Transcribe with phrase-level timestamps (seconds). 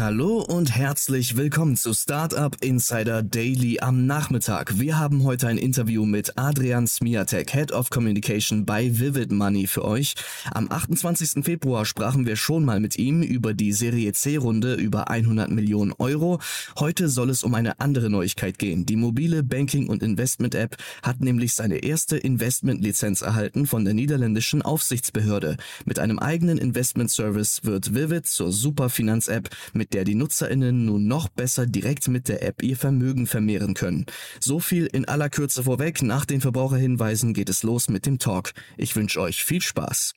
[0.00, 4.78] Hallo und herzlich willkommen zu Startup Insider Daily am Nachmittag.
[4.80, 9.84] Wir haben heute ein Interview mit Adrian Smiatek, Head of Communication bei Vivid Money für
[9.84, 10.14] euch.
[10.54, 11.44] Am 28.
[11.44, 16.40] Februar sprachen wir schon mal mit ihm über die Serie C-Runde über 100 Millionen Euro.
[16.78, 18.86] Heute soll es um eine andere Neuigkeit gehen.
[18.86, 25.58] Die mobile Banking- und Investment-App hat nämlich seine erste Investmentlizenz erhalten von der niederländischen Aufsichtsbehörde.
[25.84, 31.66] Mit einem eigenen Investment-Service wird Vivid zur Superfinanz-App mit der die NutzerInnen nun noch besser
[31.66, 34.06] direkt mit der App ihr Vermögen vermehren können.
[34.40, 36.02] So viel in aller Kürze vorweg.
[36.02, 38.52] Nach den Verbraucherhinweisen geht es los mit dem Talk.
[38.76, 40.14] Ich wünsche euch viel Spaß.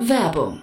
[0.00, 0.62] Werbung.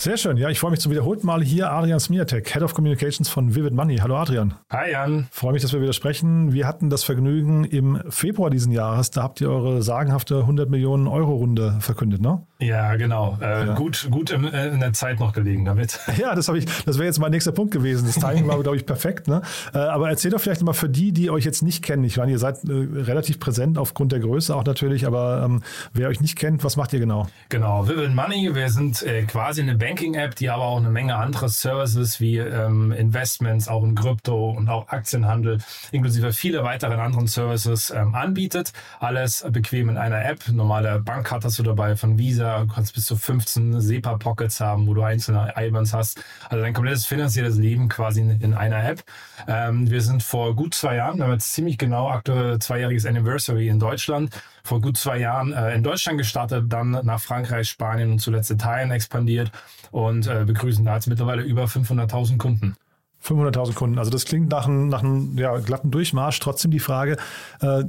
[0.00, 0.36] Sehr schön.
[0.36, 1.72] Ja, ich freue mich zum wiederholten Mal hier.
[1.72, 3.96] Adrian Smiatek, Head of Communications von Vivid Money.
[3.96, 4.54] Hallo Adrian.
[4.70, 5.26] Hi Jan.
[5.32, 6.52] Freue mich, dass wir wieder sprechen.
[6.52, 9.10] Wir hatten das Vergnügen im Februar diesen Jahres.
[9.10, 12.46] Da habt ihr eure sagenhafte 100 Millionen Euro Runde verkündet, ne?
[12.60, 13.38] Ja, genau.
[13.40, 13.74] Äh, ja.
[13.74, 16.00] Gut, gut in, äh, in, der Zeit noch gelegen damit.
[16.18, 16.64] Ja, das habe ich.
[16.84, 18.04] Das wäre jetzt mein nächster Punkt gewesen.
[18.06, 19.28] Das Timing war, glaube ich, perfekt.
[19.28, 19.42] Ne?
[19.72, 22.02] Äh, aber erzähl doch vielleicht mal für die, die euch jetzt nicht kennen.
[22.02, 25.06] Ich meine, ihr seid äh, relativ präsent aufgrund der Größe auch natürlich.
[25.06, 27.28] Aber ähm, wer euch nicht kennt, was macht ihr genau?
[27.50, 27.86] Genau.
[27.86, 28.52] Vivid Money.
[28.52, 32.90] Wir sind äh, quasi eine Banking-App, die aber auch eine Menge andere Services wie ähm,
[32.90, 35.58] Investments, auch in Krypto und auch Aktienhandel,
[35.92, 38.72] inklusive viele weiteren anderen Services ähm, anbietet.
[38.98, 40.48] Alles bequem in einer App.
[40.48, 44.94] Normale Bankkarte hast du dabei von Visa Du kannst bis zu 15 SEPA-Pockets haben, wo
[44.94, 46.22] du einzelne IBANs hast.
[46.48, 49.02] Also dein komplettes finanzielles Leben quasi in, in einer App.
[49.46, 53.68] Ähm, wir sind vor gut zwei Jahren, wir haben jetzt ziemlich genau aktuell zweijähriges Anniversary
[53.68, 54.30] in Deutschland,
[54.64, 58.90] vor gut zwei Jahren äh, in Deutschland gestartet, dann nach Frankreich, Spanien und zuletzt Italien
[58.90, 59.50] expandiert
[59.90, 62.76] und äh, begrüßen da jetzt mittlerweile über 500.000 Kunden.
[63.24, 63.98] 500.000 Kunden.
[63.98, 65.02] Also das klingt nach einem, nach
[65.34, 66.38] ja, glatten Durchmarsch.
[66.38, 67.16] Trotzdem die Frage,
[67.60, 67.84] äh,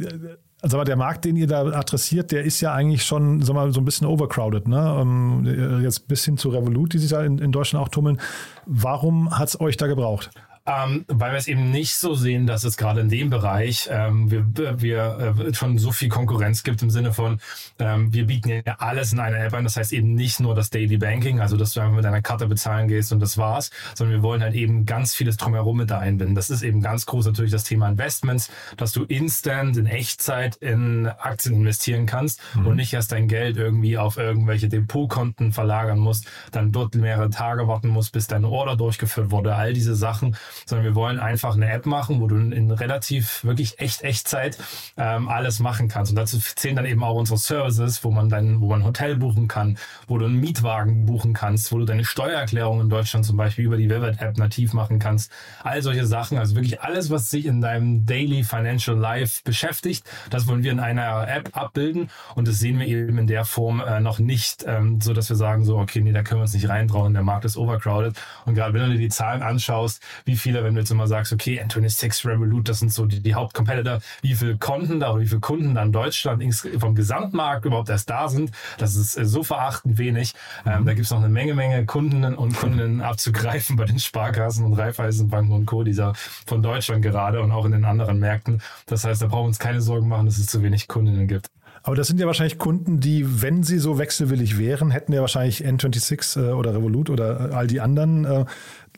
[0.61, 3.71] also aber der Markt, den ihr da adressiert, der ist ja eigentlich schon sag mal,
[3.71, 4.67] so ein bisschen overcrowded.
[4.67, 4.97] Ne?
[4.99, 8.19] Ähm, jetzt bis hin zu Revolut, die sich da in, in Deutschland auch tummeln.
[8.65, 10.31] Warum hat es euch da gebraucht?
[10.69, 14.29] Ähm, weil wir es eben nicht so sehen, dass es gerade in dem Bereich ähm,
[14.29, 14.45] wir,
[14.81, 17.39] wir äh, schon so viel Konkurrenz gibt im Sinne von,
[17.79, 19.63] ähm, wir bieten ja alles in einer App an.
[19.63, 22.45] Das heißt eben nicht nur das Daily Banking, also dass du einfach mit deiner Karte
[22.45, 25.97] bezahlen gehst und das war's, sondern wir wollen halt eben ganz vieles drumherum mit da
[25.97, 26.35] einbinden.
[26.35, 31.07] Das ist eben ganz groß natürlich das Thema Investments, dass du instant in Echtzeit in
[31.07, 32.67] Aktien investieren kannst mhm.
[32.67, 37.67] und nicht erst dein Geld irgendwie auf irgendwelche Depotkonten verlagern musst, dann dort mehrere Tage
[37.67, 39.55] warten musst, bis deine Order durchgeführt wurde.
[39.55, 40.35] All diese Sachen
[40.65, 44.57] sondern wir wollen einfach eine App machen, wo du in relativ wirklich echt Echtzeit
[44.97, 46.11] ähm, alles machen kannst.
[46.11, 49.15] Und dazu zählen dann eben auch unsere Services, wo man dann, wo man ein Hotel
[49.15, 49.77] buchen kann,
[50.07, 53.77] wo du einen Mietwagen buchen kannst, wo du deine Steuererklärung in Deutschland zum Beispiel über
[53.77, 55.31] die Vivid App nativ machen kannst.
[55.63, 60.47] All solche Sachen, also wirklich alles, was sich in deinem Daily Financial Life beschäftigt, das
[60.47, 63.99] wollen wir in einer App abbilden und das sehen wir eben in der Form äh,
[63.99, 66.69] noch nicht, ähm, so dass wir sagen so, okay, nee, da können wir uns nicht
[66.69, 68.15] reintrauen, der Markt ist overcrowded.
[68.45, 71.31] Und gerade wenn du dir die Zahlen anschaust, wie viele, wenn du jetzt immer sagst,
[71.31, 75.27] okay, N26, Revolut, das sind so die, die Hauptcompetitor, wie viele Konten da oder wie
[75.27, 76.43] viele Kunden da in Deutschland
[76.79, 80.33] vom Gesamtmarkt überhaupt erst da sind, das ist äh, so verachtend wenig.
[80.65, 84.65] Ähm, da gibt es noch eine Menge, Menge Kunden und Kundinnen abzugreifen bei den Sparkassen
[84.65, 86.13] und Raiffeisenbanken und Co., dieser
[86.47, 88.61] von Deutschland gerade und auch in den anderen Märkten.
[88.87, 91.51] Das heißt, da brauchen wir uns keine Sorgen machen, dass es zu wenig Kundinnen gibt.
[91.83, 95.63] Aber das sind ja wahrscheinlich Kunden, die, wenn sie so wechselwillig wären, hätten ja wahrscheinlich
[95.63, 98.25] N26 äh, oder Revolut oder all die anderen.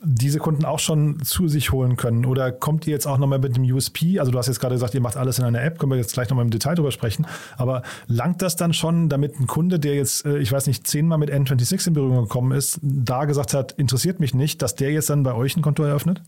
[0.04, 2.24] Diese Kunden auch schon zu sich holen können?
[2.24, 4.18] Oder kommt ihr jetzt auch nochmal mit dem USP?
[4.18, 6.14] Also du hast jetzt gerade gesagt, ihr macht alles in einer App, können wir jetzt
[6.14, 7.26] gleich nochmal im Detail drüber sprechen.
[7.56, 11.18] Aber langt das dann schon, damit ein Kunde, der jetzt, äh, ich weiß nicht, zehnmal
[11.18, 15.08] mit N26 in Berührung gekommen ist, da gesagt hat, interessiert mich nicht, dass der jetzt
[15.08, 16.20] dann bei euch ein Konto eröffnet?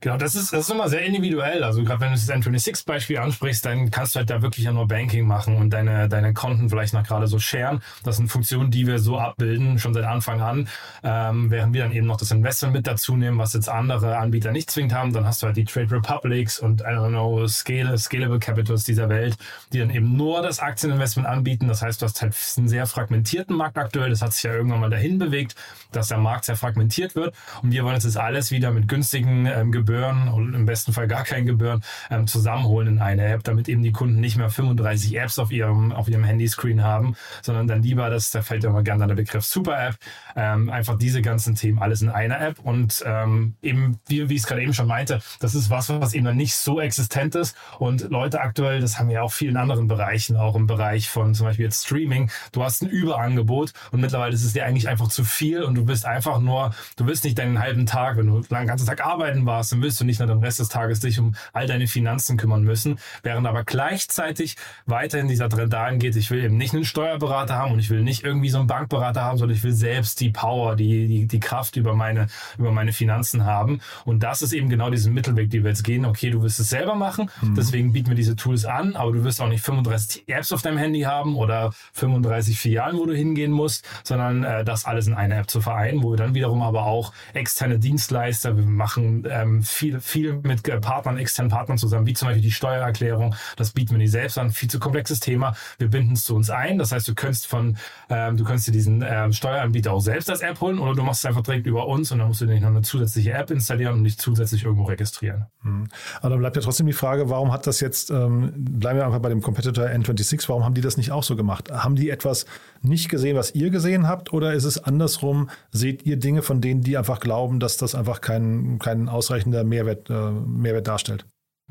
[0.00, 1.64] Genau, das ist, das ist immer sehr individuell.
[1.64, 4.86] Also gerade wenn du das N26-Beispiel ansprichst, dann kannst du halt da wirklich ja nur
[4.86, 7.82] Banking machen und deine, deine Konten vielleicht noch gerade so sharen.
[8.04, 10.68] Das sind Funktionen, die wir so abbilden, schon seit Anfang an.
[11.02, 14.52] Ähm, während wir dann eben noch das Investment mit dazu nehmen, was jetzt andere Anbieter
[14.52, 17.96] nicht zwingend haben, dann hast du halt die Trade Republics und I don't know, Scale,
[17.98, 19.36] Scalable Capitals dieser Welt,
[19.72, 21.68] die dann eben nur das Aktieninvestment anbieten.
[21.68, 24.10] Das heißt, du hast halt einen sehr fragmentierten Markt aktuell.
[24.10, 25.54] Das hat sich ja irgendwann mal dahin bewegt,
[25.92, 27.34] dass der Markt sehr fragmentiert wird.
[27.62, 31.08] Und wir wollen jetzt das alles wieder mit günstigen ähm, Gebühren und im besten Fall
[31.08, 35.18] gar keinen Gebühren ähm, zusammenholen in eine App, damit eben die Kunden nicht mehr 35
[35.18, 38.82] Apps auf ihrem, auf ihrem Handyscreen haben, sondern dann lieber, das, da fällt ja immer
[38.82, 39.96] gerne der Begriff Super App,
[40.36, 44.40] ähm, einfach diese ganzen Themen alles in einer App und ähm, eben, wie, wie ich
[44.40, 47.56] es gerade eben schon meinte, das ist was, was eben dann nicht so existent ist.
[47.78, 51.46] Und Leute aktuell, das haben wir auch vielen anderen Bereichen, auch im Bereich von zum
[51.46, 55.24] Beispiel jetzt Streaming, du hast ein Überangebot und mittlerweile ist es dir eigentlich einfach zu
[55.24, 58.66] viel und du bist einfach nur, du willst nicht deinen halben Tag, wenn du den
[58.66, 61.34] ganzen Tag arbeiten warst, dann willst du nicht nur den Rest des Tages dich um
[61.52, 64.56] all deine Finanzen kümmern müssen, während aber gleichzeitig
[64.86, 68.02] weiterhin dieser Trend dahin geht, ich will eben nicht einen Steuerberater haben und ich will
[68.02, 71.40] nicht irgendwie so einen Bankberater haben, sondern ich will selbst die Power, die, die, die
[71.40, 72.26] Kraft über meine,
[72.58, 73.80] über meine Finanzen haben.
[74.04, 76.04] Und das ist eben genau diesen Mittelweg, die wir jetzt gehen.
[76.04, 77.54] Okay, du wirst es selber machen, mhm.
[77.54, 80.78] deswegen bieten wir diese Tools an, aber du wirst auch nicht 35 Apps auf deinem
[80.78, 85.38] Handy haben oder 35 Filialen, wo du hingehen musst, sondern äh, das alles in einer
[85.38, 90.00] App zu vereinen, wo wir dann wiederum aber auch externe Dienstleister, wir machen ähm, viel,
[90.00, 93.34] viel mit Partnern, externen Partnern zusammen, wie zum Beispiel die Steuererklärung.
[93.56, 94.50] Das bieten wir nicht selbst an.
[94.50, 95.54] Viel zu komplexes Thema.
[95.78, 96.78] Wir binden es zu uns ein.
[96.78, 97.76] Das heißt, du könntest von,
[98.08, 101.20] ähm, du kannst dir diesen ähm, Steueranbieter auch selbst als App holen oder du machst
[101.20, 103.50] es einfach direkt über uns und dann musst du dir nicht noch eine zusätzliche App
[103.50, 105.46] installieren und nicht zusätzlich irgendwo registrieren.
[105.62, 105.88] Mhm.
[106.20, 109.20] Aber dann bleibt ja trotzdem die Frage, warum hat das jetzt, ähm, bleiben wir einfach
[109.20, 111.70] bei dem Competitor N26, warum haben die das nicht auch so gemacht?
[111.70, 112.46] Haben die etwas
[112.82, 115.50] nicht gesehen, was ihr gesehen habt oder ist es andersrum?
[115.70, 120.10] Seht ihr Dinge, von denen die einfach glauben, dass das einfach kein, kein ausreichender Mehrwert,
[120.10, 121.26] äh, Mehrwert darstellt?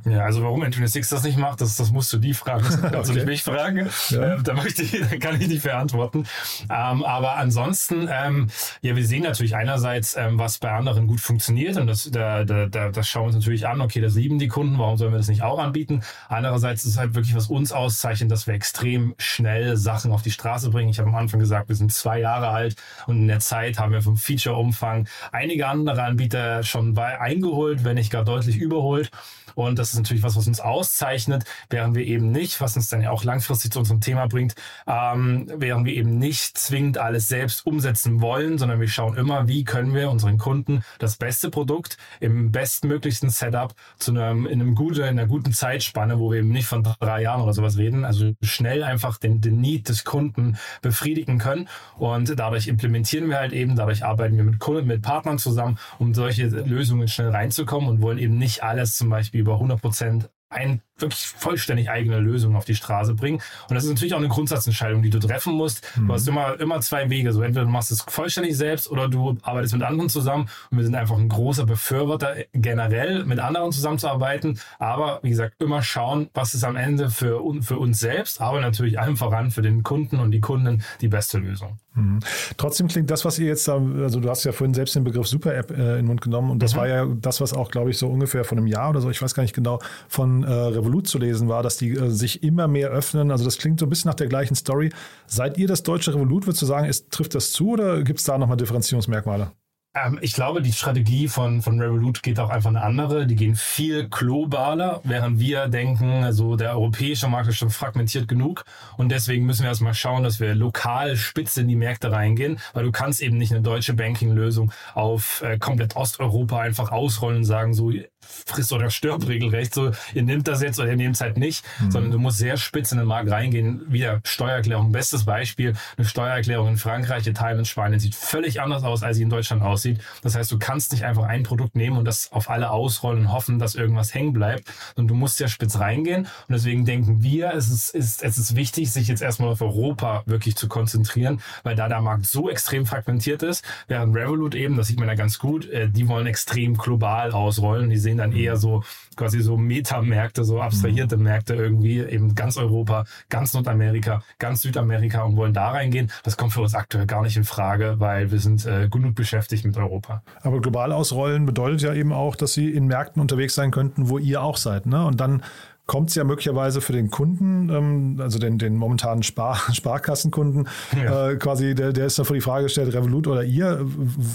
[0.06, 2.64] Ja, also warum N26 das nicht macht, das, das musst du die fragen.
[2.64, 3.08] Das kannst okay.
[3.08, 3.90] du nicht mich fragen.
[4.10, 4.36] Ja.
[4.36, 6.26] Ähm, da, möchte ich, da kann ich nicht beantworten.
[6.70, 8.48] Ähm, aber ansonsten, ähm,
[8.82, 12.68] ja, wir sehen natürlich einerseits, ähm, was bei anderen gut funktioniert und das, da, da,
[12.68, 13.82] da, das schauen wir uns natürlich an.
[13.82, 16.04] Okay, das lieben die Kunden, warum sollen wir das nicht auch anbieten?
[16.30, 20.32] Andererseits ist es halt wirklich, was uns auszeichnet, dass wir extrem schnell Sachen auf die
[20.32, 20.90] Straße bringen.
[20.90, 22.76] Ich habe am Anfang gesagt, wir sind zwei Jahre alt
[23.08, 27.96] und in der Zeit haben wir vom Feature-Umfang einige andere Anbieter schon bei eingeholt, wenn
[27.96, 29.10] nicht gar deutlich überholt.
[29.58, 33.02] Und das ist natürlich was, was uns auszeichnet, während wir eben nicht, was uns dann
[33.02, 34.56] ja auch langfristig zu unserem Thema bringt,
[34.88, 39.64] ähm, während wir eben nicht zwingend alles selbst umsetzen wollen, sondern wir schauen immer, wie
[39.64, 45.02] können wir unseren Kunden das beste Produkt im bestmöglichsten Setup zu einem, in einem guten,
[45.02, 48.34] in einer guten Zeitspanne, wo wir eben nicht von drei Jahren oder sowas reden, also
[48.42, 51.68] schnell einfach den, den Need des Kunden befriedigen können.
[51.98, 56.14] Und dadurch implementieren wir halt eben, dadurch arbeiten wir mit Kunden, mit Partnern zusammen, um
[56.14, 60.82] solche Lösungen schnell reinzukommen und wollen eben nicht alles zum Beispiel über 100 Prozent ein
[61.00, 63.40] wirklich vollständig eigene Lösung auf die Straße bringen.
[63.70, 65.86] Und das ist natürlich auch eine Grundsatzentscheidung, die du treffen musst.
[65.96, 66.08] Mhm.
[66.08, 67.32] Du hast immer, immer zwei Wege.
[67.34, 70.50] So entweder du machst es vollständig selbst oder du arbeitest mit anderen zusammen.
[70.72, 74.60] Und wir sind einfach ein großer Befürworter, generell mit anderen zusammenzuarbeiten.
[74.80, 79.00] Aber wie gesagt, immer schauen, was ist am Ende für, für uns selbst, aber natürlich
[79.00, 81.78] allem voran für den Kunden und die Kunden die beste Lösung.
[81.94, 82.20] Mhm.
[82.58, 85.72] Trotzdem klingt das, was ihr jetzt, also du hast ja vorhin selbst den Begriff Super-App
[85.72, 86.78] äh, in den Mund genommen und das mhm.
[86.78, 89.22] war ja das, was auch, glaube ich, so ungefähr von einem Jahr oder so, ich
[89.22, 92.68] weiß gar nicht genau, von äh, Revolut zu lesen war, dass die äh, sich immer
[92.68, 93.32] mehr öffnen.
[93.32, 94.92] Also das klingt so ein bisschen nach der gleichen Story.
[95.26, 98.26] Seid ihr das deutsche Revolut, würdest du sagen, ist, trifft das zu oder gibt es
[98.26, 99.52] da nochmal Differenzierungsmerkmale?
[99.98, 103.26] Ähm, ich glaube, die Strategie von, von Revolut geht auch einfach eine andere.
[103.26, 108.66] Die gehen viel globaler, während wir denken, also der europäische Markt ist schon fragmentiert genug.
[108.98, 112.86] Und deswegen müssen wir erstmal schauen, dass wir lokal spitz in die Märkte reingehen, weil
[112.86, 117.74] du kannst eben nicht eine deutsche Banking-Lösung auf äh, komplett Osteuropa einfach ausrollen und sagen,
[117.74, 117.92] so
[118.22, 121.64] friss oder stirb regelrecht, so ihr nehmt das jetzt oder ihr nehmt es halt nicht,
[121.80, 121.92] mhm.
[121.92, 123.82] sondern du musst sehr spitz in den Markt reingehen.
[123.92, 129.04] Wieder Steuererklärung, bestes Beispiel, eine Steuererklärung in Frankreich, Italien und Spanien sieht völlig anders aus,
[129.04, 130.00] als sie in Deutschland aussieht.
[130.22, 133.32] Das heißt, du kannst nicht einfach ein Produkt nehmen und das auf alle ausrollen und
[133.32, 136.22] hoffen, dass irgendwas hängen bleibt, sondern du musst ja spitz reingehen.
[136.22, 140.24] Und deswegen denken wir, es ist, ist, es ist wichtig, sich jetzt erstmal auf Europa
[140.26, 144.88] wirklich zu konzentrieren, weil da der Markt so extrem fragmentiert ist, während Revolut eben, das
[144.88, 147.90] sieht man ja ganz gut, äh, die wollen extrem global ausrollen.
[147.90, 148.84] Die sehen sehen dann eher so
[149.16, 151.24] quasi so Metamärkte, so abstrahierte mhm.
[151.24, 156.12] Märkte irgendwie, eben ganz Europa, ganz Nordamerika, ganz Südamerika und wollen da reingehen.
[156.24, 159.66] Das kommt für uns aktuell gar nicht in Frage, weil wir sind äh, genug beschäftigt
[159.66, 160.24] mit Europa.
[160.42, 164.18] Aber global ausrollen bedeutet ja eben auch, dass sie in Märkten unterwegs sein könnten, wo
[164.18, 164.86] ihr auch seid.
[164.86, 165.06] Ne?
[165.06, 165.44] Und dann
[165.86, 171.30] kommt es ja möglicherweise für den Kunden, ähm, also den, den momentanen Spar Sparkassenkunden, ja.
[171.30, 173.88] äh, quasi, der, der ist dann vor die Frage gestellt, Revolut oder ihr,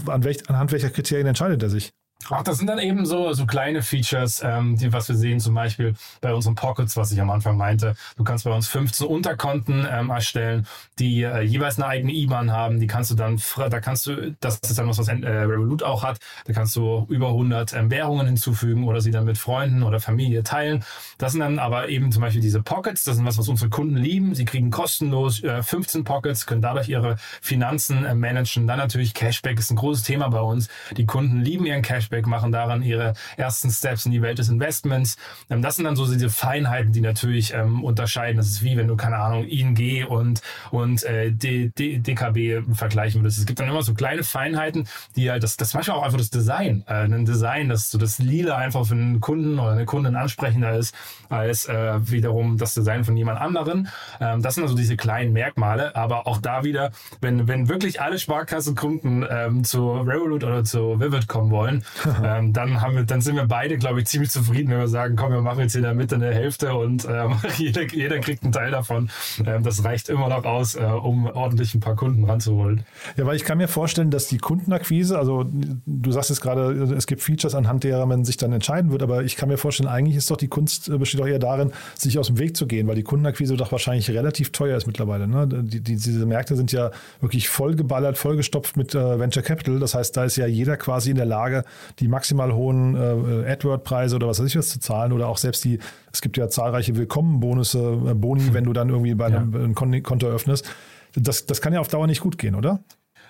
[0.07, 1.93] an welch, anhand welcher Kriterien entscheidet er sich?
[2.31, 5.55] Ach, das sind dann eben so, so kleine Features, ähm, die, was wir sehen, zum
[5.55, 7.95] Beispiel bei unseren Pockets, was ich am Anfang meinte.
[8.17, 10.67] Du kannst bei uns 15 Unterkonten ähm, erstellen,
[10.99, 12.81] die äh, jeweils eine eigene IBAN haben.
[12.81, 16.02] Die kannst du dann, da kannst du, das ist dann was, was äh, Revolut auch
[16.05, 16.19] hat.
[16.47, 20.43] Da kannst du über 100 ähm, Währungen hinzufügen oder sie dann mit Freunden oder Familie
[20.43, 20.85] teilen.
[21.19, 23.05] Das sind dann aber eben zum Beispiel diese Pockets.
[23.05, 24.35] Das sind was, was unsere Kunden lieben.
[24.35, 28.67] Sie kriegen kostenlos äh, 15 Pockets, können dadurch ihre Finanzen äh, managen.
[28.67, 30.69] Dann natürlich Cashback ist ein großes Thema bei uns.
[30.97, 32.12] Die Kunden lieben ihren Cashback.
[32.12, 35.16] Cashback, machen daran ihre ersten Steps in die Welt des Investments.
[35.50, 38.37] Ähm, das sind dann so diese Feinheiten, die natürlich ähm, unterscheiden.
[38.37, 43.23] Das ist wie wenn du, keine Ahnung, ING und, und äh, D, D, DKB vergleichen
[43.23, 43.38] würdest.
[43.38, 46.31] Es gibt dann immer so kleine Feinheiten, die halt, das, das manchmal auch einfach das
[46.31, 50.16] Design, äh, ein Design, dass so das Lila einfach für einen Kunden oder eine Kundin
[50.16, 50.95] ansprechender ist,
[51.28, 53.88] als äh, wiederum das Design von jemand anderen.
[54.21, 56.90] Ähm, das sind also diese kleinen Merkmale, aber auch da wieder,
[57.21, 61.85] wenn, wenn wirklich alle Sparkassenkunden ähm, zu Revolut oder zu Vivid kommen wollen,
[62.25, 65.16] ähm, dann haben wir, dann sind wir beide, glaube ich, ziemlich zufrieden, wenn wir sagen,
[65.16, 68.52] komm, wir machen jetzt in der Mitte eine Hälfte und ähm, jeder, jeder kriegt einen
[68.52, 69.11] Teil davon.
[69.44, 72.85] Ähm, das reicht immer noch aus, äh, um ordentlich ein paar Kunden ranzuholen.
[73.16, 75.47] Ja, weil ich kann mir vorstellen, dass die Kundenakquise, also
[75.87, 79.25] du sagst jetzt gerade, es gibt Features, anhand derer man sich dann entscheiden wird, aber
[79.25, 82.18] ich kann mir vorstellen, eigentlich ist doch die Kunst, äh, besteht doch eher darin, sich
[82.18, 85.28] aus dem Weg zu gehen, weil die Kundenakquise doch wahrscheinlich relativ teuer ist mittlerweile.
[85.28, 85.47] Ne?
[85.47, 86.90] Die, die, diese Märkte sind ja
[87.21, 89.78] wirklich vollgeballert, vollgestopft mit äh, Venture Capital.
[89.78, 91.64] Das heißt, da ist ja jeder quasi in der Lage,
[91.99, 95.65] die maximal hohen äh, AdWord-Preise oder was weiß ich was zu zahlen oder auch selbst
[95.65, 95.79] die,
[96.13, 99.61] es gibt ja zahlreiche Willkommen-Bonusse, äh, Boni, wenn du dann irgendwie bei einem, ja.
[99.61, 100.69] ein Konto öffnest.
[101.15, 102.81] Das, das kann ja auf Dauer nicht gut gehen, oder?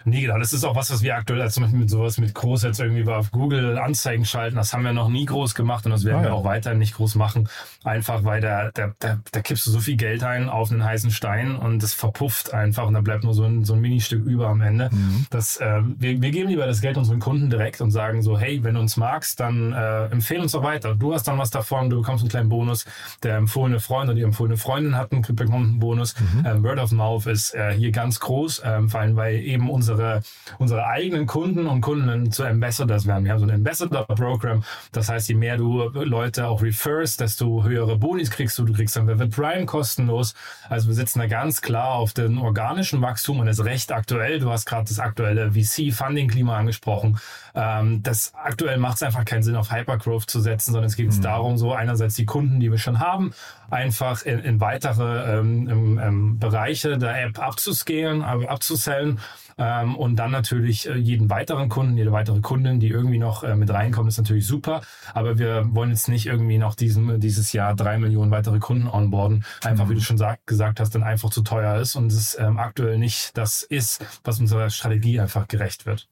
[0.04, 0.38] Nee, genau.
[0.38, 2.80] Das ist auch was, was wir aktuell als zum Beispiel mit sowas mit groß jetzt
[2.80, 4.56] irgendwie auf Google Anzeigen schalten.
[4.56, 6.28] Das haben wir noch nie groß gemacht und das werden ah, ja.
[6.30, 7.48] wir auch weiterhin nicht groß machen.
[7.84, 11.10] Einfach weil da, da, da, da kippst du so viel Geld ein auf einen heißen
[11.10, 14.48] Stein und das verpufft einfach und da bleibt nur so ein, so ein Ministück über
[14.48, 14.90] am Ende.
[14.92, 15.26] Mhm.
[15.30, 18.62] Das, äh, wir, wir geben lieber das Geld unseren Kunden direkt und sagen so, hey,
[18.64, 20.94] wenn du uns magst, dann äh, empfehle uns doch weiter.
[20.94, 22.84] Du hast dann was davon, du bekommst einen kleinen Bonus.
[23.22, 26.14] Der empfohlene Freund oder die empfohlene Freundin hat einen, bekommt einen Bonus.
[26.18, 26.46] Mhm.
[26.46, 29.91] Ähm, Word of Mouth ist äh, hier ganz groß, ähm, vor allem weil eben unsere
[29.92, 30.22] unsere,
[30.58, 33.24] unsere eigenen Kunden und Kunden zu Ambassadors werden.
[33.24, 34.64] Wir haben so ein Ambassador-Programm.
[34.92, 38.64] Das heißt, je mehr du Leute auch referst, desto höhere Bonis kriegst du.
[38.64, 40.34] Du kriegst dann Vivid Prime kostenlos.
[40.68, 44.40] Also wir sitzen da ganz klar auf den organischen Wachstum und ist recht aktuell.
[44.40, 47.18] Du hast gerade das aktuelle VC-Funding-Klima angesprochen.
[47.54, 51.14] Ähm, das aktuell macht es einfach keinen Sinn, auf Hypergrowth zu setzen, sondern es geht
[51.14, 51.20] mhm.
[51.20, 53.32] darum, so einerseits die Kunden, die wir schon haben,
[53.70, 59.18] einfach in, in weitere ähm, ähm, Bereiche der App abzuscalen, abzusellen
[59.58, 63.54] ähm, und dann natürlich äh, jeden weiteren Kunden, jede weitere Kundin, die irgendwie noch äh,
[63.54, 64.82] mit reinkommt, ist natürlich super.
[65.14, 69.44] Aber wir wollen jetzt nicht irgendwie noch diesen, dieses Jahr drei Millionen weitere Kunden onboarden.
[69.64, 69.90] Einfach, mhm.
[69.90, 72.98] wie du schon sag, gesagt hast, dann einfach zu teuer ist und es ähm, aktuell
[72.98, 76.08] nicht das ist, was unserer Strategie einfach gerecht wird.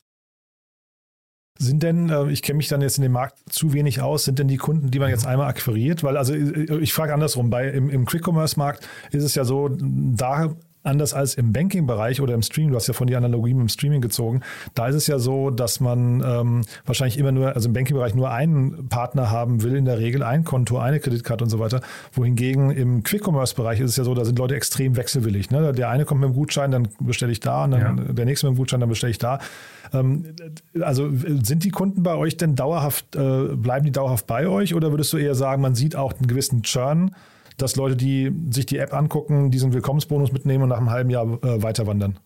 [1.62, 4.38] Sind denn, äh, ich kenne mich dann jetzt in dem Markt zu wenig aus, sind
[4.38, 6.02] denn die Kunden, die man jetzt einmal akquiriert?
[6.02, 10.54] Weil, also äh, ich frage andersrum, bei, im, im Quick-Commerce-Markt ist es ja so, da
[10.82, 13.68] anders als im Banking-Bereich oder im Stream, du hast ja von die Analogie mit dem
[13.68, 14.40] Streaming gezogen,
[14.74, 18.30] da ist es ja so, dass man ähm, wahrscheinlich immer nur, also im Banking-Bereich nur
[18.30, 21.82] einen Partner haben will, in der Regel ein Konto, eine Kreditkarte und so weiter.
[22.14, 25.50] Wohingegen im Quick-Commerce-Bereich ist es ja so, da sind Leute extrem wechselwillig.
[25.50, 25.72] Ne?
[25.72, 28.12] Der eine kommt mit dem Gutschein, dann bestelle ich da, und dann ja.
[28.12, 29.38] der nächste mit dem Gutschein, dann bestelle ich da.
[29.92, 30.34] Ähm,
[30.80, 34.90] also sind die Kunden bei euch denn dauerhaft, äh, bleiben die dauerhaft bei euch oder
[34.90, 37.12] würdest du eher sagen, man sieht auch einen gewissen Churn?
[37.60, 41.26] dass Leute, die sich die App angucken, diesen Willkommensbonus mitnehmen und nach einem halben Jahr
[41.44, 42.18] äh, weiter wandern.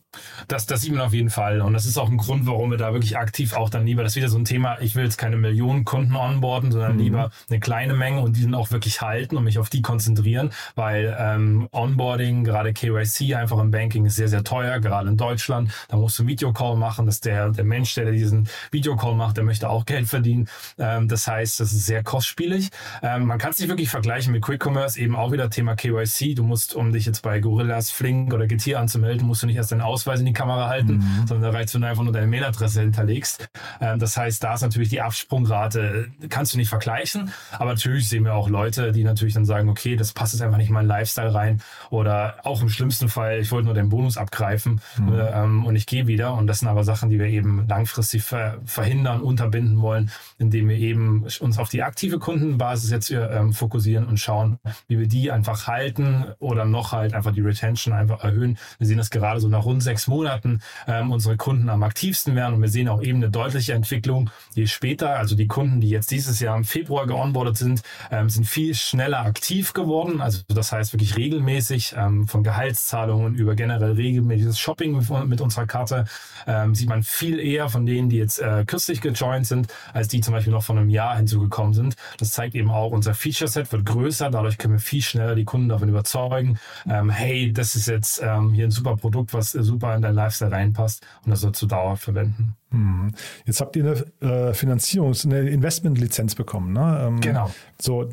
[0.48, 1.60] Das, das sieht man auf jeden Fall.
[1.60, 4.12] Und das ist auch ein Grund, warum wir da wirklich aktiv auch dann lieber, das
[4.12, 6.98] ist wieder so ein Thema, ich will jetzt keine Millionen Kunden onboarden, sondern mhm.
[6.98, 10.50] lieber eine kleine Menge und die dann auch wirklich halten und mich auf die konzentrieren,
[10.74, 15.70] weil ähm, Onboarding, gerade KYC einfach im Banking ist sehr, sehr teuer, gerade in Deutschland.
[15.88, 19.44] Da musst du einen Videocall machen, dass der, der Mensch, der diesen Videocall macht, der
[19.44, 20.48] möchte auch Geld verdienen.
[20.78, 22.70] Ähm, das heißt, das ist sehr kostspielig.
[23.02, 26.34] Ähm, man kann es nicht wirklich vergleichen mit Quick Commerce, eben auch wieder Thema KYC.
[26.34, 29.72] Du musst, um dich jetzt bei Gorillas, Flink oder Getir anzumelden, musst du nicht erst
[29.72, 31.26] deinen Aus Ausweis in die Kamera halten, mhm.
[31.26, 33.48] sondern da reicht, wenn du einfach nur deine Mailadresse hinterlegst.
[33.80, 38.24] Ähm, das heißt, da ist natürlich die Absprungrate, kannst du nicht vergleichen, aber natürlich sehen
[38.24, 40.88] wir auch Leute, die natürlich dann sagen, okay, das passt jetzt einfach nicht in meinen
[40.88, 45.12] Lifestyle rein oder auch im schlimmsten Fall, ich wollte nur den Bonus abgreifen mhm.
[45.12, 48.22] äh, ähm, und ich gehe wieder und das sind aber Sachen, die wir eben langfristig
[48.22, 54.06] ver verhindern, unterbinden wollen, indem wir eben uns auf die aktive Kundenbasis jetzt ähm, fokussieren
[54.06, 58.58] und schauen, wie wir die einfach halten oder noch halt einfach die Retention einfach erhöhen.
[58.78, 62.54] Wir sehen das gerade so nach rund sechs Monaten ähm, unsere Kunden am aktivsten werden
[62.54, 64.28] und wir sehen auch eben eine deutliche Entwicklung.
[64.54, 68.44] Je später, also die Kunden, die jetzt dieses Jahr im Februar geonboardet sind, ähm, sind
[68.44, 70.20] viel schneller aktiv geworden.
[70.20, 76.06] Also das heißt wirklich regelmäßig ähm, von Gehaltszahlungen über generell regelmäßiges Shopping mit, unserer Karte
[76.48, 80.20] ähm, sieht man viel eher von denen, die jetzt äh, kürzlich gejoint sind, als die
[80.20, 81.94] zum Beispiel noch von einem Jahr hinzugekommen sind.
[82.18, 85.68] Das zeigt eben auch, unser Feature-Set wird größer, dadurch können wir viel schneller die Kunden
[85.68, 86.58] davon überzeugen,
[86.88, 90.52] ähm, hey, das ist jetzt ähm, hier ein super Produkt, was super in dein Lifestyle
[90.52, 92.56] reinpasst und das sollst du dauerhaft verwenden.
[92.70, 93.12] Hm.
[93.44, 93.84] Jetzt habt ihr
[94.20, 97.04] eine äh, Finanzierungs-, eine Investmentlizenz bekommen, ne?
[97.06, 97.50] Ähm, genau.
[97.80, 98.08] So,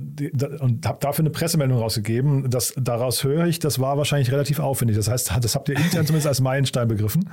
[0.59, 2.49] und habt dafür eine Pressemeldung rausgegeben.
[2.49, 4.97] Das, daraus höre ich, das war wahrscheinlich relativ aufwendig.
[4.97, 7.29] Das heißt, das habt ihr intern zumindest als Meilenstein begriffen?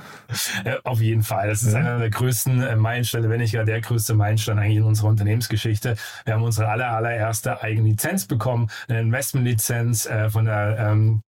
[0.63, 1.49] Äh, auf jeden Fall.
[1.49, 1.79] Das ist ja.
[1.79, 5.95] einer der größten äh, Meilensteine, wenn nicht gar der größte Meilenstein eigentlich in unserer Unternehmensgeschichte.
[6.25, 11.21] Wir haben unsere aller, allererste eigene Lizenz bekommen, eine Investmentlizenz von der ähm,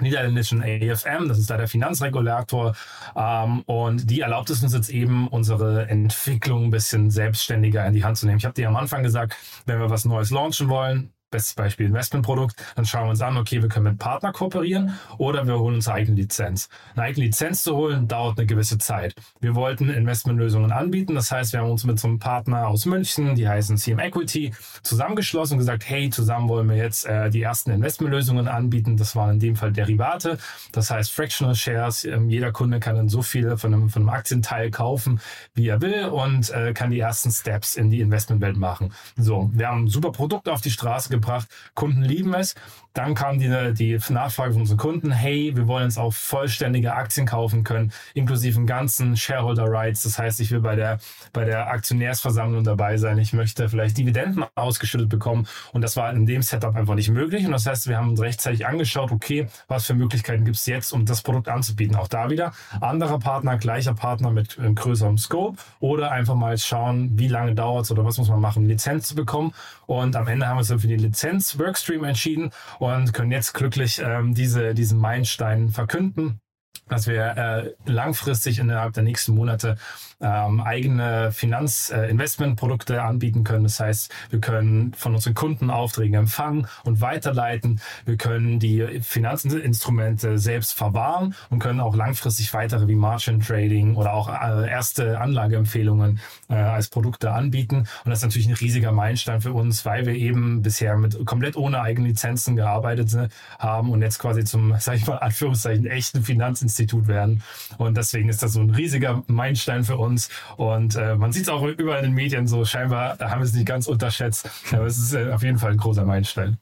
[0.00, 2.74] niederländischen AFM, das ist da der Finanzregulator,
[3.14, 8.04] ähm, und die erlaubt es uns jetzt eben, unsere Entwicklung ein bisschen selbstständiger in die
[8.04, 8.38] Hand zu nehmen.
[8.38, 12.56] Ich habe dir am Anfang gesagt, wenn wir was Neues launchen wollen, bestes Beispiel Investmentprodukt,
[12.76, 15.86] dann schauen wir uns an, okay, wir können mit Partner kooperieren oder wir holen uns
[15.86, 16.70] eine eigene Lizenz.
[16.94, 19.14] Eine eigene Lizenz zu holen, dauert eine gewisse Zeit.
[19.40, 23.34] Wir wollten Investmentlösungen anbieten, das heißt, wir haben uns mit so einem Partner aus München,
[23.34, 27.70] die heißen CM Equity, zusammengeschlossen und gesagt, hey, zusammen wollen wir jetzt äh, die ersten
[27.70, 28.96] Investmentlösungen anbieten.
[28.96, 30.38] Das waren in dem Fall Derivate,
[30.72, 32.06] das heißt Fractional Shares.
[32.06, 35.20] Ähm, jeder Kunde kann dann so viel von einem, von einem Aktienteil kaufen,
[35.52, 38.94] wie er will und äh, kann die ersten Steps in die Investmentwelt machen.
[39.18, 41.25] So, wir haben ein super Produkt auf die Straße gebracht.
[41.74, 42.54] Kunden lieben es.
[42.96, 47.26] Dann kam die, die Nachfrage von unseren Kunden, hey, wir wollen uns auch vollständige Aktien
[47.26, 50.04] kaufen können, inklusive ganzen Shareholder Rights.
[50.04, 50.98] Das heißt, ich will bei der,
[51.34, 53.18] bei der Aktionärsversammlung dabei sein.
[53.18, 55.46] Ich möchte vielleicht Dividenden ausgeschüttet bekommen.
[55.74, 57.44] Und das war in dem Setup einfach nicht möglich.
[57.44, 60.92] Und das heißt, wir haben uns rechtzeitig angeschaut, okay, was für Möglichkeiten gibt es jetzt,
[60.92, 61.96] um das Produkt anzubieten.
[61.96, 67.10] Auch da wieder anderer Partner, gleicher Partner mit äh, größerem Scope oder einfach mal schauen,
[67.18, 69.52] wie lange dauert es oder was muss man machen, Lizenz zu bekommen.
[69.84, 74.00] Und am Ende haben wir uns dann für die Lizenz-Workstream entschieden und können jetzt glücklich
[74.02, 76.40] ähm, diese, diesen Meilenstein verkünden
[76.88, 79.76] dass wir äh, langfristig innerhalb der nächsten Monate
[80.20, 83.64] ähm, eigene Finanzinvestmentprodukte äh, anbieten können.
[83.64, 87.80] Das heißt, wir können von unseren Kunden Aufträge empfangen und weiterleiten.
[88.04, 94.14] Wir können die Finanzinstrumente selbst verwahren und können auch langfristig weitere wie Margin Trading oder
[94.14, 97.86] auch äh, erste Anlageempfehlungen äh, als Produkte anbieten.
[98.04, 101.56] Und das ist natürlich ein riesiger Meilenstein für uns, weil wir eben bisher mit komplett
[101.56, 106.22] ohne eigene Lizenzen gearbeitet haben und jetzt quasi zum, sag ich mal, Anführungszeichen echten
[106.66, 107.42] Finanzinstitut werden.
[107.78, 110.30] Und deswegen ist das so ein riesiger Meilenstein für uns uns.
[110.56, 113.52] Und äh, man sieht es auch überall in den Medien so, scheinbar haben wir es
[113.52, 114.48] nicht ganz unterschätzt.
[114.72, 116.58] Aber es ist äh, auf jeden Fall ein großer Meilenstein.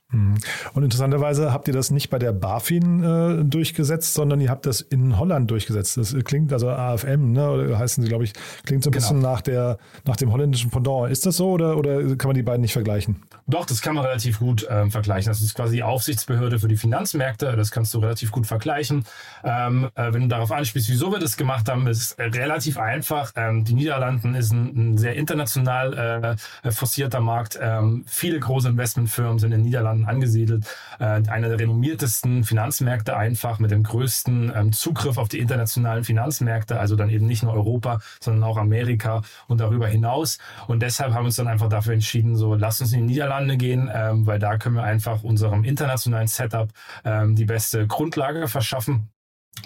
[0.73, 4.81] Und interessanterweise habt ihr das nicht bei der BaFin äh, durchgesetzt, sondern ihr habt das
[4.81, 5.97] in Holland durchgesetzt.
[5.97, 8.33] Das klingt, also AFM, ne, oder heißen sie, glaube ich,
[8.65, 9.03] klingt so ein genau.
[9.03, 11.11] bisschen nach, der, nach dem holländischen Pendant.
[11.11, 13.23] Ist das so oder, oder kann man die beiden nicht vergleichen?
[13.47, 15.31] Doch, das kann man relativ gut ähm, vergleichen.
[15.31, 17.57] Das ist quasi die Aufsichtsbehörde für die Finanzmärkte.
[17.57, 19.05] Das kannst du relativ gut vergleichen.
[19.43, 23.33] Ähm, äh, wenn du darauf anspielst, wieso wir das gemacht haben, ist relativ einfach.
[23.37, 27.59] Ähm, die Niederlanden ist ein, ein sehr international äh, forcierter Markt.
[27.61, 30.67] Ähm, viele große Investmentfirmen sind in den Niederlanden angesiedelt.
[30.99, 36.79] Äh, einer der renommiertesten Finanzmärkte einfach mit dem größten ähm, Zugriff auf die internationalen Finanzmärkte,
[36.79, 40.39] also dann eben nicht nur Europa, sondern auch Amerika und darüber hinaus.
[40.67, 43.57] Und deshalb haben wir uns dann einfach dafür entschieden, so lasst uns in die Niederlande
[43.57, 46.71] gehen, ähm, weil da können wir einfach unserem internationalen Setup
[47.05, 49.11] ähm, die beste Grundlage verschaffen.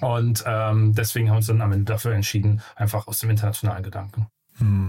[0.01, 3.83] Und ähm, deswegen haben wir uns dann am Ende dafür entschieden, einfach aus dem internationalen
[3.83, 4.27] Gedanken.
[4.59, 4.89] Hm.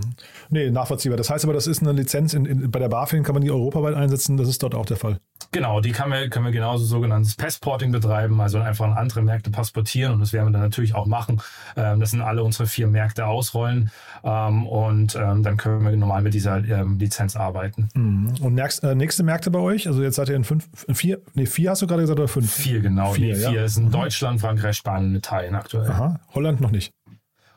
[0.49, 1.17] Nee, nachvollziehbar.
[1.17, 3.51] Das heißt aber, das ist eine Lizenz, in, in, bei der BaFin kann man die
[3.51, 5.19] europaweit einsetzen, das ist dort auch der Fall.
[5.51, 9.49] Genau, die kann wir, können wir genauso sogenanntes Passporting betreiben, also einfach in andere Märkte
[9.49, 11.41] passportieren und das werden wir dann natürlich auch machen.
[11.75, 13.89] Ähm, das sind alle unsere vier Märkte ausrollen
[14.23, 17.89] ähm, und ähm, dann können wir normal mit dieser ähm, Lizenz arbeiten.
[17.95, 18.35] Mhm.
[18.41, 19.87] Und nächst, äh, nächste Märkte bei euch?
[19.87, 22.51] Also jetzt seid ihr in fünf, vier, nee, vier hast du gerade gesagt oder fünf?
[22.53, 23.13] Vier, genau.
[23.13, 23.65] Vier, nee, vier ja.
[23.65, 23.91] ist in mhm.
[23.91, 25.89] Deutschland, Frankreich, Spanien, Italien aktuell.
[25.89, 26.93] Aha, Holland noch nicht.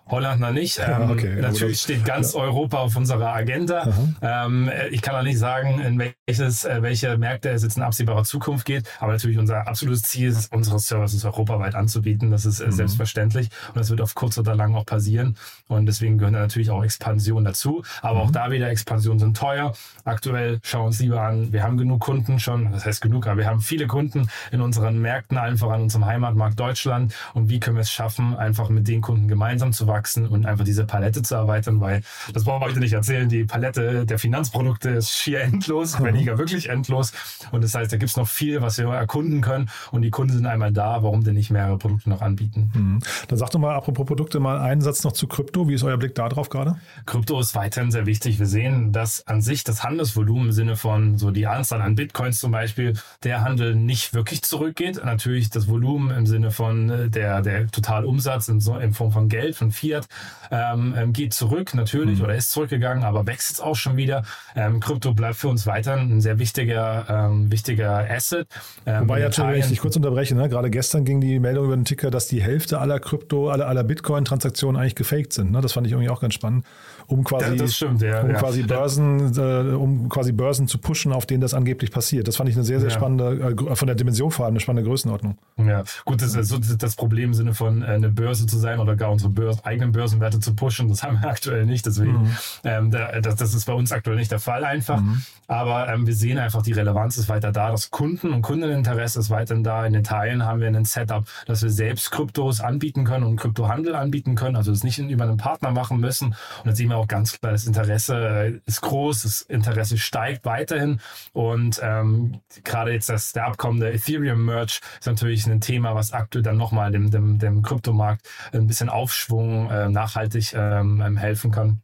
[0.07, 0.81] Holland noch nicht.
[0.85, 2.41] Ähm, okay, natürlich steht ganz ja.
[2.41, 3.93] Europa auf unserer Agenda.
[4.21, 8.25] Ähm, ich kann auch nicht sagen, in welches, äh, welche Märkte es jetzt in absehbarer
[8.25, 8.85] Zukunft geht.
[9.01, 12.31] Aber natürlich unser absolutes Ziel ist, unsere Services europaweit anzubieten.
[12.31, 12.73] Das ist äh, mhm.
[12.73, 13.49] selbstverständlich.
[13.69, 15.37] Und das wird auf kurz oder lang auch passieren.
[15.69, 17.83] Und deswegen gehören natürlich auch Expansionen dazu.
[18.01, 18.27] Aber mhm.
[18.27, 19.73] auch da wieder, Expansionen sind teuer.
[20.05, 21.53] Aktuell schauen wir uns lieber an.
[21.53, 22.73] Wir haben genug Kunden schon.
[22.73, 26.59] Das heißt genug, aber wir haben viele Kunden in unseren Märkten, einfach an unserem Heimatmarkt
[26.59, 27.15] Deutschland.
[27.35, 30.65] Und wie können wir es schaffen, einfach mit den Kunden gemeinsam zu wachsen und einfach
[30.65, 32.03] diese Palette zu erweitern, weil
[32.33, 33.29] das brauche ich heute nicht erzählen.
[33.29, 37.13] Die Palette der Finanzprodukte ist schier endlos, wenn nicht wirklich endlos.
[37.51, 39.69] Und das heißt, da gibt es noch viel, was wir erkunden können.
[39.91, 41.03] Und die Kunden sind einmal da.
[41.03, 42.71] Warum denn nicht mehrere Produkte noch anbieten?
[42.75, 42.99] Mhm.
[43.29, 45.69] Dann sag doch mal, apropos Produkte, mal einen Satz noch zu Krypto.
[45.69, 46.77] Wie ist euer Blick da drauf gerade?
[47.07, 48.39] Krypto ist weiterhin sehr wichtig.
[48.39, 52.39] Wir sehen, dass an sich das Handelsvolumen im Sinne von so die Anzahl an Bitcoins
[52.39, 55.03] zum Beispiel, der Handel nicht wirklich zurückgeht.
[55.05, 59.29] Natürlich das Volumen im Sinne von äh, der, der Totalumsatz in, so, in Form von
[59.29, 60.07] Geld, von Fiat,
[60.51, 62.25] ähm, ähm, geht zurück natürlich mhm.
[62.25, 64.25] oder ist zurückgegangen, aber wächst auch schon wieder.
[64.55, 68.47] Ähm, Krypto bleibt für uns weiter ein sehr wichtiger, ähm, wichtiger Asset.
[68.87, 70.49] Ähm, Wobei ja, wenn ich dich kurz unterbreche, ne?
[70.49, 73.83] gerade gestern ging die Meldung über den Ticker, dass die Hälfte aller Krypto, aller, aller
[73.83, 75.51] Bitcoin-Transaktionen eigentlich gefaked sind.
[75.51, 75.61] Ne?
[75.61, 76.65] Das fand ich irgendwie auch ganz spannend
[77.13, 78.39] um quasi, ja, stimmt, ja, um ja.
[78.39, 82.29] quasi Börsen, äh, um quasi Börsen zu pushen, auf denen das angeblich passiert.
[82.29, 84.89] Das fand ich eine sehr, sehr spannende, äh, von der Dimension vor allem eine spannende
[84.89, 85.39] Größenordnung.
[85.59, 88.97] Ja, gut, das ist das Problem im Sinne von äh, eine Börse zu sein oder
[88.97, 90.89] gar unsere Börse, eigenen Börsenwerte zu pushen.
[90.89, 91.87] Das haben wir aktuell nicht.
[91.87, 92.37] Deswegen, mhm.
[92.65, 95.01] ähm, da, das, das, ist bei uns aktuell nicht der Fall einfach.
[95.01, 95.23] Mhm.
[95.49, 97.71] Aber ähm, wir sehen einfach, die Relevanz ist weiter da.
[97.71, 99.85] Das Kunden- und Kundeninteresse ist weiterhin da.
[99.85, 104.35] In Italien haben wir ein Setup, dass wir selbst Kryptos anbieten können und Kryptohandel anbieten
[104.35, 104.57] können.
[104.57, 106.29] Also das nicht über einen Partner machen müssen.
[106.29, 111.01] Und dann sehen wir auch ganz klar, das Interesse ist groß, das Interesse steigt weiterhin.
[111.33, 116.43] Und ähm, gerade jetzt das, der Abkommen der Ethereum-Merge ist natürlich ein Thema, was aktuell
[116.43, 121.83] dann nochmal dem, dem, dem Kryptomarkt ein bisschen Aufschwung äh, nachhaltig ähm, helfen kann.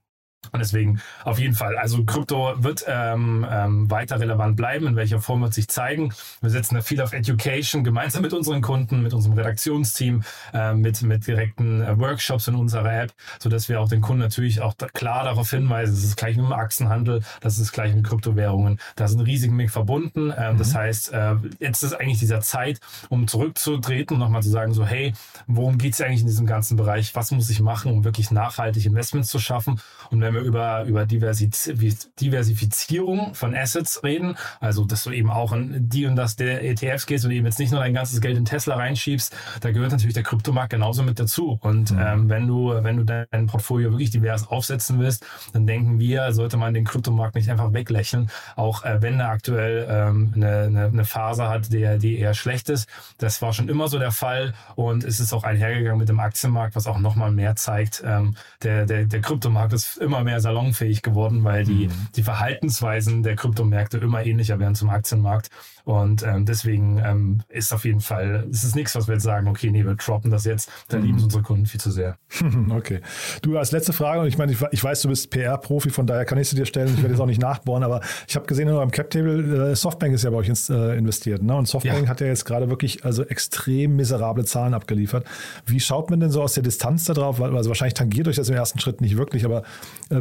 [0.52, 1.76] Und deswegen auf jeden Fall.
[1.76, 4.86] Also Krypto wird ähm, ähm, weiter relevant bleiben.
[4.86, 6.12] In welcher Form wird sich zeigen.
[6.40, 11.02] Wir setzen da viel auf Education gemeinsam mit unseren Kunden, mit unserem Redaktionsteam, äh, mit,
[11.02, 14.74] mit direkten äh, Workshops in unserer App, so dass wir auch den Kunden natürlich auch
[14.74, 18.78] da klar darauf hinweisen, es ist gleich mit dem Achsenhandel, das ist gleich mit Kryptowährungen.
[18.96, 20.32] Da sind Risiken mit verbunden.
[20.36, 20.58] Ähm, mhm.
[20.58, 24.86] Das heißt, äh, jetzt ist eigentlich dieser Zeit, um zurückzutreten und nochmal zu sagen, so
[24.86, 25.12] hey,
[25.46, 27.14] worum geht es eigentlich in diesem ganzen Bereich?
[27.14, 29.80] Was muss ich machen, um wirklich nachhaltig Investments zu schaffen?
[30.10, 35.88] Und wenn wir über, über Diversifizierung von Assets reden, also dass du eben auch in
[35.88, 38.44] die und das der ETFs gehst und eben jetzt nicht nur dein ganzes Geld in
[38.44, 41.58] Tesla reinschiebst, da gehört natürlich der Kryptomarkt genauso mit dazu.
[41.62, 42.00] Und mhm.
[42.00, 46.56] ähm, wenn du, wenn du dein Portfolio wirklich divers aufsetzen willst, dann denken wir, sollte
[46.56, 51.04] man den Kryptomarkt nicht einfach weglächeln, auch äh, wenn er aktuell ähm, eine, eine, eine
[51.04, 52.88] Phase hat, die, die eher schlecht ist.
[53.18, 56.76] Das war schon immer so der Fall und es ist auch einhergegangen mit dem Aktienmarkt,
[56.76, 58.02] was auch nochmal mehr zeigt.
[58.04, 62.08] Ähm, der, der, der Kryptomarkt ist immer mehr salonfähig geworden, weil die, mhm.
[62.14, 65.48] die Verhaltensweisen der Kryptomärkte immer ähnlicher werden zum Aktienmarkt.
[65.88, 69.48] Und ähm, deswegen ähm, ist auf jeden Fall, es ist nichts, was wir jetzt sagen,
[69.48, 70.70] okay, nee, wir droppen das jetzt.
[70.88, 71.04] Da mhm.
[71.04, 72.18] lieben es unsere Kunden viel zu sehr.
[72.68, 73.00] Okay.
[73.40, 76.26] Du als letzte Frage, und ich meine, ich, ich weiß, du bist PR-Profi, von daher
[76.26, 76.88] kann ich sie dir stellen.
[76.88, 80.14] Ich werde jetzt auch nicht nachbohren, aber ich habe gesehen in eurem Cap-Table, äh, Softbank
[80.14, 81.42] ist ja bei euch ins, äh, investiert.
[81.42, 81.56] Ne?
[81.56, 82.08] Und Softbank ja.
[82.08, 85.26] hat ja jetzt gerade wirklich also extrem miserable Zahlen abgeliefert.
[85.64, 87.40] Wie schaut man denn so aus der Distanz da drauf?
[87.40, 89.62] Also wahrscheinlich tangiert euch das im ersten Schritt nicht wirklich, aber
[90.10, 90.20] äh,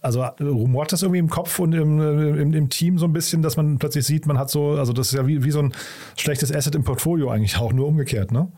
[0.00, 3.56] also rumort das irgendwie im Kopf und im, im, im Team so ein bisschen, dass
[3.56, 5.72] man plötzlich sieht, man hat so, also also das ist ja wie, wie so ein
[6.16, 8.50] schlechtes Asset im Portfolio eigentlich auch, nur umgekehrt, ne?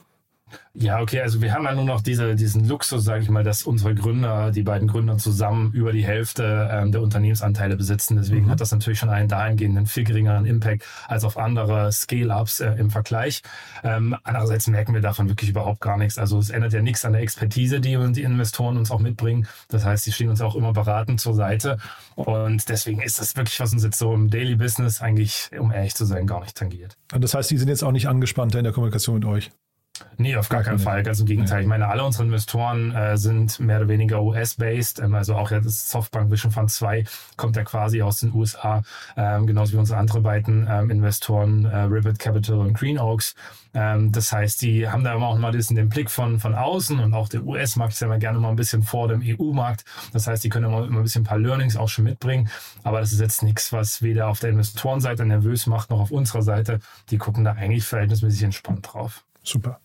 [0.75, 3.65] Ja, okay, also wir haben ja nur noch diese, diesen Luxus, sage ich mal, dass
[3.65, 8.17] unsere Gründer, die beiden Gründer zusammen über die Hälfte ähm, der Unternehmensanteile besitzen.
[8.17, 8.51] Deswegen mhm.
[8.51, 12.91] hat das natürlich schon einen dahingehenden viel geringeren Impact als auf andere Scale-Ups äh, im
[12.91, 13.43] Vergleich.
[13.85, 16.17] Ähm, andererseits merken wir davon wirklich überhaupt gar nichts.
[16.17, 19.47] Also es ändert ja nichts an der Expertise, die die Investoren uns auch mitbringen.
[19.69, 21.77] Das heißt, sie stehen uns auch immer beratend zur Seite.
[22.15, 25.95] Und deswegen ist das wirklich, was uns jetzt so im Daily Business eigentlich, um ehrlich
[25.95, 26.97] zu sein, gar nicht tangiert.
[27.13, 29.51] Und das heißt, die sind jetzt auch nicht angespannter in der Kommunikation mit euch?
[30.17, 31.03] Nee, auf gar keinen Fall.
[31.03, 31.63] Ganz im Gegenteil.
[31.63, 35.01] Ich meine, alle unsere Investoren äh, sind mehr oder weniger US-based.
[35.01, 37.05] Ähm, also auch ja, das Softbank Vision Fund 2
[37.37, 38.83] kommt ja quasi aus den USA.
[39.17, 43.35] Ähm, genauso wie unsere anderen beiden ähm, Investoren, äh, Rivet Capital und Green Oaks.
[43.75, 46.99] Ähm, das heißt, die haben da immer auch mal diesen, den Blick von, von außen
[46.99, 49.85] und auch der US-Markt ist ja immer gerne mal ein bisschen vor dem EU-Markt.
[50.13, 52.49] Das heißt, die können immer, immer ein bisschen ein paar Learnings auch schon mitbringen.
[52.83, 56.43] Aber das ist jetzt nichts, was weder auf der Investorenseite nervös macht, noch auf unserer
[56.43, 56.81] Seite.
[57.11, 59.25] Die gucken da eigentlich verhältnismäßig entspannt drauf.
[59.43, 59.79] Super.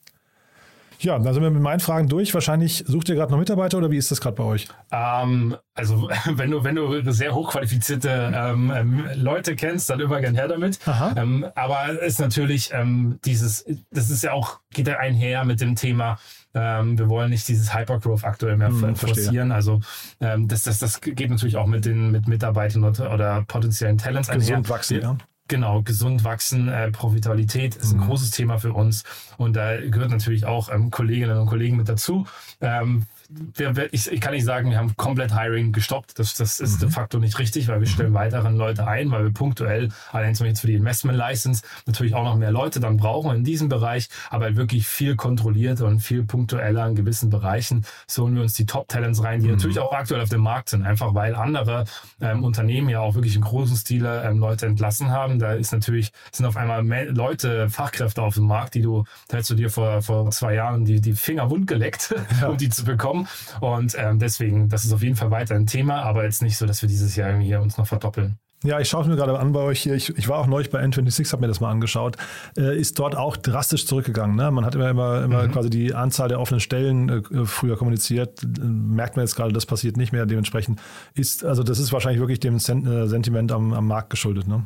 [0.99, 2.33] Ja, dann sind wir mit meinen Fragen durch.
[2.33, 4.67] Wahrscheinlich sucht ihr gerade noch Mitarbeiter oder wie ist das gerade bei euch?
[4.91, 10.33] Ähm, also wenn du, wenn du sehr hochqualifizierte ähm, ähm, Leute kennst, dann immer gern
[10.33, 10.79] her damit.
[11.15, 15.61] Ähm, aber es ist natürlich ähm, dieses, das ist ja auch, geht ja einher mit
[15.61, 16.17] dem Thema,
[16.55, 19.51] ähm, wir wollen nicht dieses Hypergrowth aktuell mehr Hm, forcieren.
[19.51, 19.81] Also
[20.19, 24.49] das, das, das geht natürlich auch mit den mit Mitarbeitern oder, oder potenziellen Talents Gesund
[24.51, 24.69] einher.
[24.69, 25.17] wachsen, Wir- ja.
[25.47, 29.05] Genau, gesund wachsen, äh, Profitabilität ist ein großes Thema für uns
[29.37, 32.27] und da gehört natürlich auch ähm, Kolleginnen und Kollegen mit dazu.
[32.59, 36.17] Ähm, wir, ich, ich kann nicht sagen, wir haben komplett Hiring gestoppt.
[36.19, 39.33] Das, das ist de facto nicht richtig, weil wir stellen weiteren Leute ein, weil wir
[39.33, 42.97] punktuell, allein zum Beispiel jetzt für die Investment License, natürlich auch noch mehr Leute dann
[42.97, 47.85] brauchen in diesem Bereich, aber halt wirklich viel kontrollierter und viel punktueller in gewissen Bereichen.
[48.07, 50.83] So holen wir uns die Top-Talents rein, die natürlich auch aktuell auf dem Markt sind,
[50.83, 51.85] einfach weil andere
[52.21, 55.39] ähm, Unternehmen ja auch wirklich im großen Stile ähm, Leute entlassen haben.
[55.39, 59.51] Da ist natürlich, sind auf einmal Leute, Fachkräfte auf dem Markt, die du, da hättest
[59.51, 62.15] du dir vor, vor zwei Jahren die, die Finger wund geleckt,
[62.47, 63.16] um die zu bekommen.
[63.61, 66.65] Und ähm, deswegen, das ist auf jeden Fall weiter ein Thema, aber jetzt nicht so,
[66.65, 68.37] dass wir dieses Jahr irgendwie hier uns noch verdoppeln.
[68.63, 69.93] Ja, ich schaue es mir gerade an bei euch hier.
[69.93, 72.17] Ich, ich war auch neulich bei N26, habe mir das mal angeschaut.
[72.57, 74.35] Äh, ist dort auch drastisch zurückgegangen.
[74.35, 74.49] Ne?
[74.49, 78.43] Man hat immer, immer, immer quasi die Anzahl der offenen Stellen äh, früher kommuniziert.
[78.43, 80.25] Äh, Merkt man jetzt gerade, das passiert nicht mehr.
[80.25, 80.81] Dementsprechend
[81.13, 84.47] ist, also das ist wahrscheinlich wirklich dem Sen äh, Sentiment am, am Markt geschuldet.
[84.47, 84.65] Ne?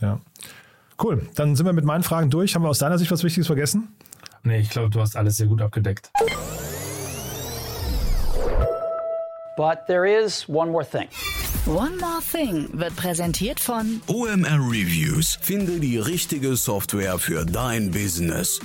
[0.00, 0.20] Ja.
[1.02, 1.26] Cool.
[1.34, 2.54] Dann sind wir mit meinen Fragen durch.
[2.54, 3.88] Haben wir aus deiner Sicht was Wichtiges vergessen?
[4.42, 6.10] Nee, ich glaube, du hast alles sehr gut abgedeckt.
[9.60, 11.08] But there is one more thing.
[11.66, 15.36] One More Thing wird präsentiert von OMR Reviews.
[15.42, 18.58] Finde die richtige Software für dein Business.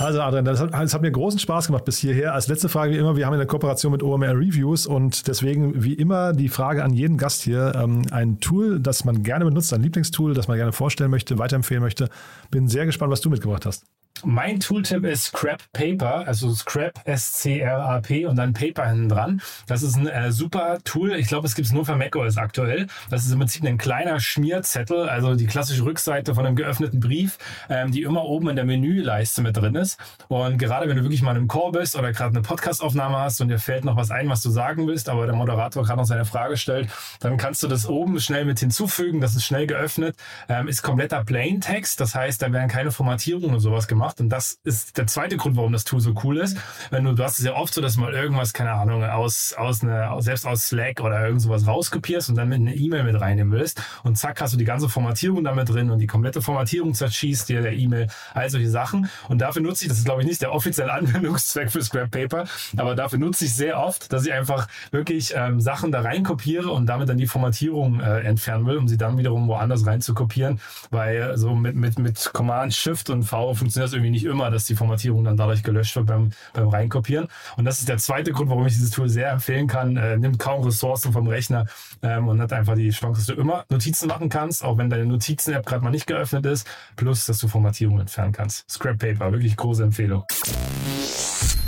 [0.00, 2.34] Also Adrian, das hat, das hat mir großen Spaß gemacht bis hierher.
[2.34, 5.94] Als letzte Frage wie immer, wir haben eine Kooperation mit OMR Reviews und deswegen wie
[5.94, 9.84] immer die Frage an jeden Gast hier, ähm, ein Tool, das man gerne benutzt, ein
[9.84, 12.08] Lieblingstool, das man gerne vorstellen möchte, weiterempfehlen möchte.
[12.50, 13.84] Bin sehr gespannt, was du mitgebracht hast.
[14.24, 19.42] Mein Tooltip ist Scrap Paper, also Scrap S-C-R-A-P und dann Paper hinten dran.
[19.66, 21.12] Das ist ein äh, super Tool.
[21.14, 22.86] Ich glaube, es gibt es nur für macOS aktuell.
[23.10, 27.38] Das ist im Prinzip ein kleiner Schmierzettel, also die klassische Rückseite von einem geöffneten Brief,
[27.68, 29.98] ähm, die immer oben in der Menüleiste mit drin ist.
[30.28, 33.48] Und gerade wenn du wirklich mal einem Call bist oder gerade eine Podcastaufnahme hast und
[33.48, 36.24] dir fällt noch was ein, was du sagen willst, aber der Moderator gerade noch seine
[36.24, 36.88] Frage stellt,
[37.20, 39.20] dann kannst du das oben schnell mit hinzufügen.
[39.20, 40.16] Das ist schnell geöffnet,
[40.48, 42.00] ähm, ist kompletter Plaintext.
[42.00, 44.15] Das heißt, da werden keine Formatierungen oder sowas gemacht.
[44.20, 46.56] Und das ist der zweite Grund, warum das Tool so cool ist.
[46.90, 49.82] Wenn du, du hast es ja oft so, dass mal irgendwas, keine Ahnung, aus, aus
[49.82, 53.52] eine, selbst aus Slack oder irgend sowas rauskopierst und dann mit einer E-Mail mit reinnehmen
[53.52, 53.82] willst.
[54.02, 57.62] Und zack, hast du die ganze Formatierung damit drin und die komplette Formatierung zerschießt dir
[57.62, 59.10] der E-Mail, all solche Sachen.
[59.28, 62.44] Und dafür nutze ich, das ist glaube ich nicht der offizielle Anwendungszweck für Scrap Paper,
[62.76, 66.70] aber dafür nutze ich sehr oft, dass ich einfach wirklich ähm, Sachen da rein kopiere
[66.70, 70.14] und damit dann die Formatierung äh, entfernen will, um sie dann wiederum woanders rein zu
[70.14, 74.50] kopieren, weil so mit, mit, mit Command, Shift und V funktioniert das irgendwie nicht immer,
[74.50, 77.28] dass die Formatierung dann dadurch gelöscht wird beim, beim Reinkopieren.
[77.56, 79.96] Und das ist der zweite Grund, warum ich dieses Tool sehr empfehlen kann.
[79.96, 81.66] Äh, nimmt kaum Ressourcen vom Rechner
[82.02, 85.06] ähm, und hat einfach die Chance, dass du immer Notizen machen kannst, auch wenn deine
[85.06, 88.70] Notizen-App gerade mal nicht geöffnet ist, plus dass du Formatierung entfernen kannst.
[88.70, 90.24] Scrap Paper, wirklich große Empfehlung.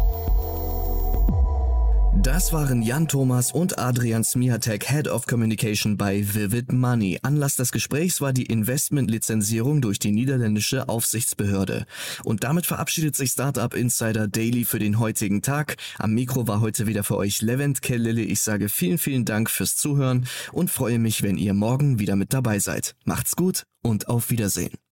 [2.23, 7.17] Das waren Jan Thomas und Adrian Smiatek, Head of Communication bei Vivid Money.
[7.23, 11.87] Anlass des Gesprächs war die Investmentlizenzierung durch die niederländische Aufsichtsbehörde.
[12.23, 15.77] Und damit verabschiedet sich Startup Insider Daily für den heutigen Tag.
[15.97, 18.21] Am Mikro war heute wieder für euch Levent Kellele.
[18.21, 22.33] Ich sage vielen, vielen Dank fürs Zuhören und freue mich, wenn ihr morgen wieder mit
[22.33, 22.95] dabei seid.
[23.03, 24.80] Macht's gut und auf Wiedersehen.